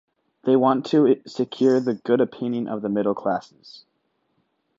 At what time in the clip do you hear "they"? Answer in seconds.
0.45-0.55